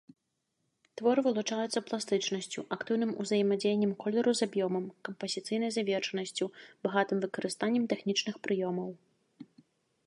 Творы 1.01 1.23
вылучаюцца 1.25 1.83
пластычнасцю, 1.89 2.63
актыўным 2.75 3.11
узаемадзеяннем 3.25 3.93
колеру 4.05 4.31
з 4.41 4.49
аб'ёмам, 4.51 4.89
кампазіцыйнай 5.11 5.71
завершанасцю, 5.77 6.45
багатым 6.89 7.17
выкарыстаннем 7.29 7.83
тэхнічных 7.95 8.35
прыёмаў. 8.49 8.89